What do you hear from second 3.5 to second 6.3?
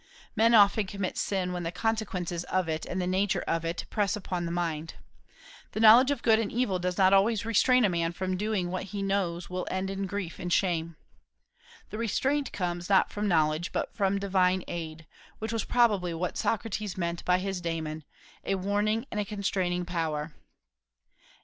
it press upon the mind. The knowledge of